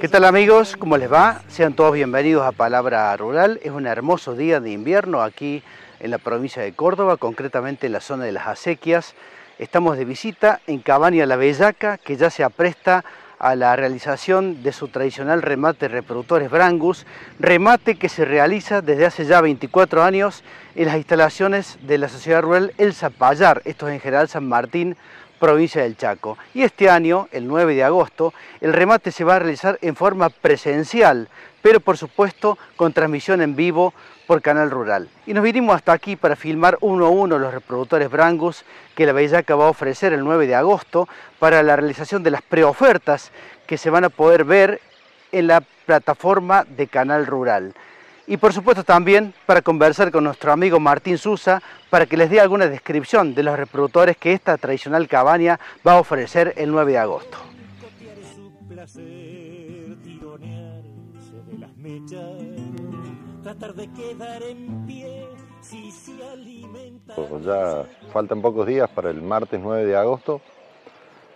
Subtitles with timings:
[0.00, 0.78] ¿Qué tal amigos?
[0.78, 1.42] ¿Cómo les va?
[1.48, 3.60] Sean todos bienvenidos a Palabra Rural.
[3.62, 5.62] Es un hermoso día de invierno aquí
[5.98, 9.14] en la provincia de Córdoba, concretamente en la zona de las acequias.
[9.58, 13.04] Estamos de visita en Cabaña La Bellaca, que ya se apresta
[13.38, 17.04] a la realización de su tradicional remate reproductores Brangus,
[17.38, 20.44] remate que se realiza desde hace ya 24 años
[20.76, 24.96] en las instalaciones de la Sociedad Rural El Zapallar, esto es en General San Martín,
[25.40, 26.38] provincia del Chaco.
[26.54, 30.28] Y este año, el 9 de agosto, el remate se va a realizar en forma
[30.28, 31.28] presencial,
[31.62, 33.92] pero por supuesto con transmisión en vivo
[34.28, 35.08] por Canal Rural.
[35.26, 38.64] Y nos vinimos hasta aquí para filmar uno a uno los reproductores Brangus
[38.94, 41.08] que la Bellaca va a ofrecer el 9 de agosto
[41.40, 43.32] para la realización de las preofertas
[43.66, 44.80] que se van a poder ver
[45.32, 47.74] en la plataforma de Canal Rural.
[48.30, 52.38] Y por supuesto también para conversar con nuestro amigo Martín Susa para que les dé
[52.38, 56.98] alguna descripción de los reproductores que esta tradicional cabaña va a ofrecer el 9 de
[56.98, 57.38] agosto.
[67.44, 70.40] Ya faltan pocos días para el martes 9 de agosto,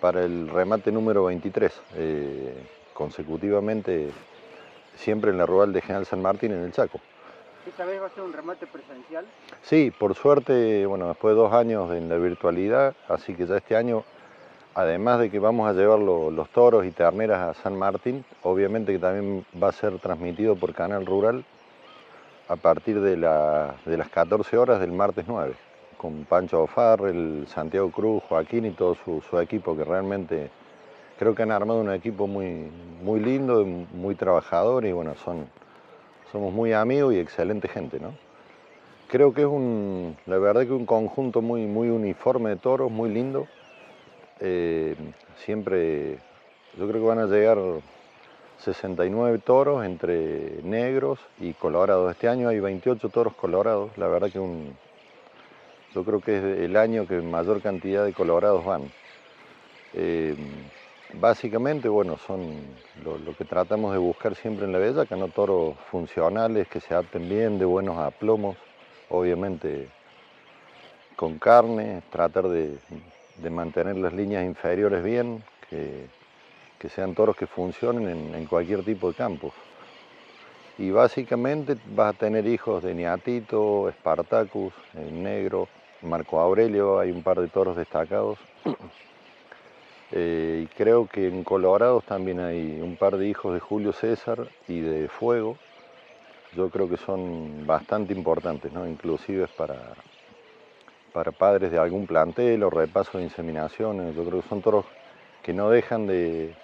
[0.00, 4.10] para el remate número 23, eh, consecutivamente
[4.98, 7.00] siempre en la rural de General San Martín en el Chaco.
[7.66, 9.26] ¿Esta vez va a ser un remate presencial?
[9.62, 13.76] Sí, por suerte, bueno, después de dos años en la virtualidad, así que ya este
[13.76, 14.04] año,
[14.74, 18.98] además de que vamos a llevar los toros y terneras a San Martín, obviamente que
[18.98, 21.44] también va a ser transmitido por Canal Rural
[22.48, 25.54] a partir de, las 14 horas del martes 9,
[25.98, 30.50] con Pancho Ofar, el Santiago Cruz, Joaquín y todo su, su equipo que realmente
[31.18, 32.70] creo que han armado un equipo muy,
[33.02, 35.48] muy lindo, muy trabajador y bueno, son,
[36.30, 38.14] somos muy amigos y excelente gente, ¿no?
[39.08, 43.10] Creo que es un, la verdad que un conjunto muy, muy uniforme de toros, muy
[43.10, 43.46] lindo.
[44.40, 44.94] Eh,
[45.44, 46.18] siempre,
[46.78, 47.58] yo creo que van a llegar
[48.58, 52.10] 69 toros entre negros y colorados.
[52.10, 54.76] Este año hay 28 toros colorados, la verdad que un,
[55.94, 58.92] yo creo que es el año que mayor cantidad de colorados van.
[59.94, 60.36] Eh,
[61.14, 62.60] Básicamente, bueno, son
[63.02, 66.92] lo, que tratamos de buscar siempre en la bella, que no toros funcionales, que se
[66.92, 68.56] adapten bien, de buenos aplomos,
[69.08, 69.88] obviamente
[71.16, 72.78] con carne, tratar de,
[73.50, 76.08] mantener las líneas inferiores bien, que,
[76.90, 79.52] sean toros que funcionen en, cualquier tipo de campo.
[80.76, 84.74] Y básicamente vas a tener hijos de Niatito, Spartacus,
[85.10, 85.68] Negro,
[86.02, 88.38] Marco Aurelio, hay un par de toros destacados.
[90.12, 94.48] Eh, y creo que en Colorado también hay un par de hijos de Julio César
[94.66, 95.56] y de Fuego.
[96.54, 98.86] Yo creo que son bastante importantes, ¿no?
[98.88, 99.76] inclusive para,
[101.12, 104.16] para padres de algún plantel o repaso de inseminaciones.
[104.16, 104.86] Yo creo que son toros
[105.42, 106.54] que no dejan de,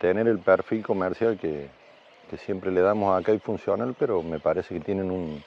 [0.00, 1.68] tener el perfil comercial que,
[2.28, 5.42] que, siempre le damos acá y funcional, pero me parece que tienen un,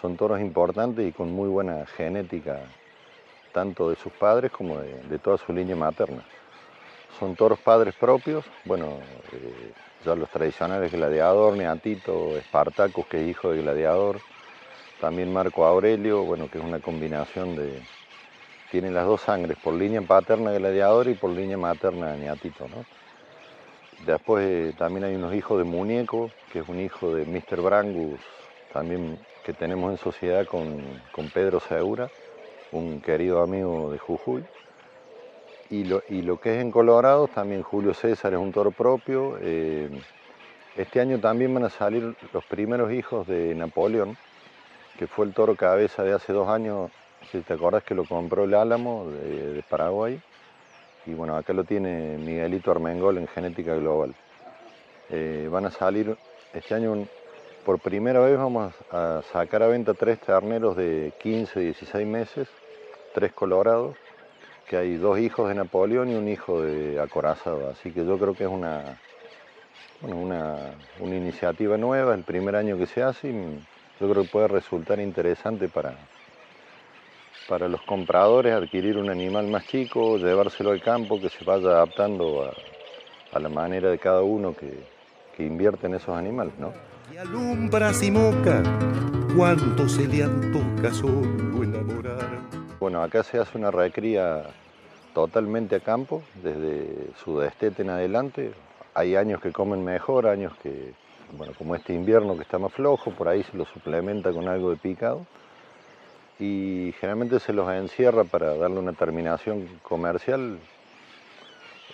[0.00, 2.60] son toros importantes y con muy buena genética
[3.52, 6.24] tanto de sus padres como de, toda su línea materna.
[7.18, 8.98] Son toros padres propios, bueno,
[9.32, 9.72] eh,
[10.04, 14.20] ya los tradicionales Gladiador, Neatito, Espartacus, que es hijo de Gladiador,
[15.00, 17.82] también Marco Aurelio, bueno, que es una combinación de...
[18.70, 22.86] Tienen las dos sangres, por línea paterna Gladiador y por línea materna Neatito, ¿no?
[24.06, 27.60] Después eh, también hay unos hijos de Muñeco, que es un hijo de Mr.
[27.60, 28.18] Brangus,
[28.72, 30.82] también que tenemos en sociedad con,
[31.12, 32.10] con Pedro Segura
[32.72, 34.44] un querido amigo de Jujuy.
[35.70, 39.38] Y lo, y lo, que es en Colorado, también Julio César es un toro propio.
[39.40, 39.88] Eh,
[40.76, 44.16] este año también van a salir los primeros hijos de Napoleón,
[44.98, 46.90] que fue el toro cabeza de hace dos años,
[47.30, 50.20] si te acordás que lo compró el Álamo de, Paraguay.
[51.06, 54.14] Y bueno, acá lo tiene Miguelito Armengol en Genética Global.
[55.08, 56.16] Eh, van a salir
[56.52, 57.06] este año
[57.64, 62.48] por primera vez vamos a sacar a venta tres terneros de 15, 16 meses
[63.12, 63.96] tres colorados,
[64.68, 67.70] que hay dos hijos de Napoleón y un hijo de Acorazado.
[67.70, 68.98] Así que yo creo que es una,
[70.02, 73.60] una, iniciativa nueva, el primer año que se hace y
[74.00, 75.94] yo creo que puede resultar interesante para,
[77.48, 82.50] para los compradores adquirir un animal más chico, llevárselo al campo, que se vaya adaptando
[83.32, 84.72] a, la manera de cada uno que,
[85.36, 86.52] que invierte en esos animales.
[86.58, 86.72] ¿no?
[87.12, 88.62] Y alumbra moca,
[89.36, 92.61] cuánto se le antoja solo enamorar.
[92.82, 94.42] Bueno, acá se hace una recría
[95.14, 98.54] totalmente a campo, desde su destete en adelante.
[98.94, 100.92] Hay años que comen mejor, años que,
[101.38, 104.70] bueno, como este invierno que está más flojo, por ahí se lo suplementa con algo
[104.70, 105.24] de picado.
[106.40, 110.58] Y generalmente se los encierra para darle una terminación comercial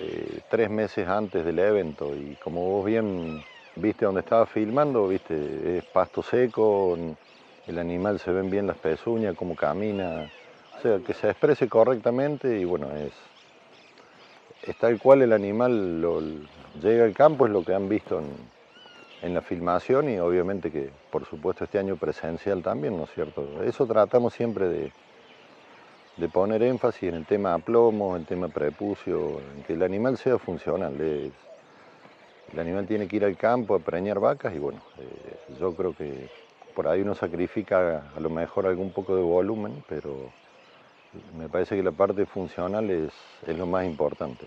[0.00, 3.44] eh, tres meses antes del evento y como vos bien
[3.76, 6.96] viste donde estaba filmando, viste, es pasto seco,
[7.66, 10.30] el animal se ven bien las pezuñas, cómo camina,
[10.78, 13.12] o sea, que se exprese correctamente y bueno, es,
[14.62, 16.46] es tal cual el animal
[16.80, 18.20] llega al campo, es lo que han visto
[19.22, 23.44] en, la filmación y obviamente que por supuesto este año presencial también, ¿no es cierto?
[23.64, 24.92] Eso tratamos siempre de,
[26.16, 30.38] de poner énfasis en el tema aplomo, el tema prepucio, en que el animal sea
[30.38, 30.94] funcional.
[31.00, 31.32] el
[32.56, 36.28] animal tiene que ir al campo a preñar vacas y bueno, eh, yo creo que
[36.76, 40.30] por ahí uno sacrifica a lo mejor algún poco de volumen, pero
[41.36, 43.12] me parece que la parte funcional es,
[43.46, 44.46] lo más importante.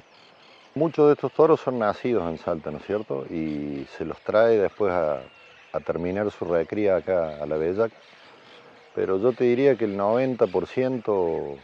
[0.75, 3.25] Muchos de estos toros son nacidos en Salta, ¿no es cierto?
[3.29, 5.21] Y se los trae después a,
[5.85, 7.91] terminar su recría acá a la Bellac.
[8.93, 11.57] Pero yo te diría que el 90%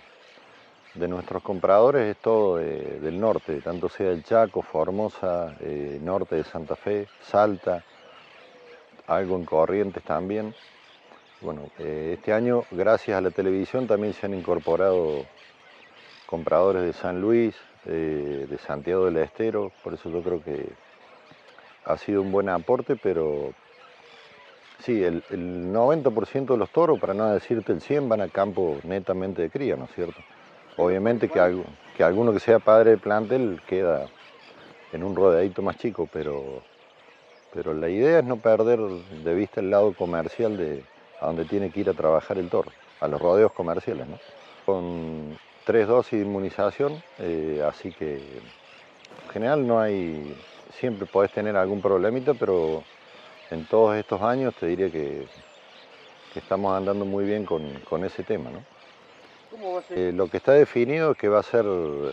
[0.94, 6.44] de nuestros compradores es todo del norte, tanto sea el Chaco, Formosa, eh, norte de
[6.44, 7.84] Santa Fe, Salta,
[9.08, 10.54] algo en Corrientes también.
[11.40, 15.24] Bueno, eh, este año, gracias a la televisión, también se han incorporado
[16.26, 17.56] compradores de San Luis,
[17.86, 20.68] eh, de Santiago del Estero, por eso yo creo que
[21.86, 23.54] ha sido un buen aporte, pero
[24.80, 25.24] sí, el,
[25.72, 29.76] 90% de los toros, para no decirte el 100, van a campo netamente de cría,
[29.76, 30.20] ¿no es cierto?
[30.78, 31.64] Obviamente que,
[31.96, 34.08] que alguno que sea padre de plantel queda
[34.92, 36.64] en un rodeadito más chico, pero,
[37.54, 40.84] pero la idea es no perder de vista el lado comercial de,
[41.20, 44.08] a donde tiene que ir a trabajar el toro, a los rodeos comerciales.
[44.08, 44.20] ¿no?
[44.66, 50.36] Con tres dosis de inmunización, eh, así que en general no hay,
[50.80, 52.84] siempre podés tener algún problemita, pero
[53.52, 55.28] en todos estos años te diría que,
[56.36, 58.52] estamos andando muy bien con, ese tema.
[58.52, 58.64] ¿no?
[59.90, 61.66] Eh, lo que está definido es que va a ser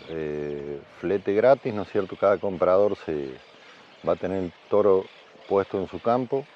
[0.09, 2.17] eh, flete gratis, ¿no es cierto?
[2.17, 3.35] Cada comprador se
[4.09, 5.05] va a tener el toro
[5.47, 6.47] puesto en su campo,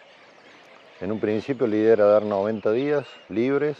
[1.00, 3.76] en un principio la idea era dar 90 días libres,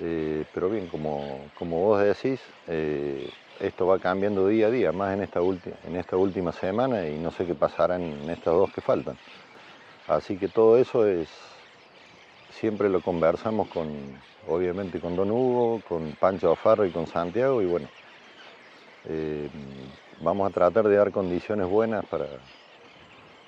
[0.00, 3.30] eh, pero bien, como, como vos decís, eh,
[3.60, 7.30] esto va cambiando día a día, más en esta, en esta última semana y no
[7.30, 9.16] sé qué pasará en estas dos que faltan.
[10.08, 11.28] Así que todo eso es,
[12.50, 13.88] siempre lo conversamos con,
[14.48, 17.88] obviamente con Don Hugo, con Pancho Afarro y con Santiago y bueno,
[19.08, 19.48] eh,
[20.20, 22.26] vamos a tratar de dar condiciones buenas para,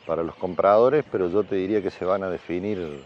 [0.08, 3.04] para los compradores, pero yo te diría que se van a definir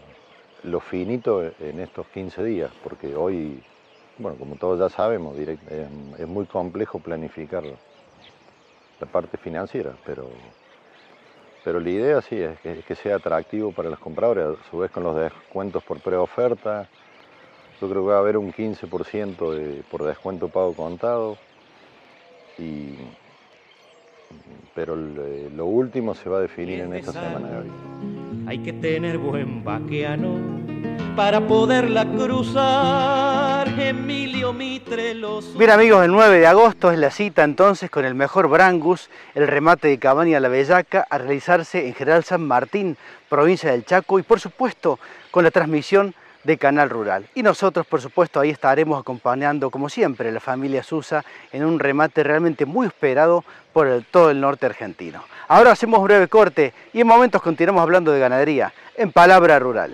[0.63, 3.61] lo finito en estos 15 días, porque hoy,
[4.17, 10.29] bueno, como todos ya sabemos, es muy complejo planificar la parte financiera, pero,
[11.65, 15.03] pero la idea sí es que, sea atractivo para los compradores, a su vez con
[15.03, 16.87] los descuentos por preoferta,
[17.81, 21.35] yo creo que va a haber un 15% de, por descuento pago contado
[22.57, 22.95] y
[24.75, 27.71] pero eh, lo último se va a definir en esta semana de hoy.
[28.47, 30.37] Hay que tener buen vaqueano
[31.15, 33.67] para poderla cruzar.
[33.79, 35.57] Emilio Mitre los.
[35.57, 39.47] Bien amigos, el 9 de agosto es la cita entonces con el mejor Brangus, el
[39.47, 42.97] remate de Cabaña La Bellaca, a realizarse en General San Martín,
[43.29, 44.99] provincia del Chaco, y por supuesto
[45.31, 47.25] con la transmisión de Canal Rural.
[47.35, 52.23] Y nosotros, por supuesto, ahí estaremos acompañando, como siempre, la familia Susa en un remate
[52.23, 55.23] realmente muy esperado por todo el norte argentino.
[55.47, 59.91] Ahora hacemos un breve corte y en momentos continuamos hablando de ganadería en Palabra Rural.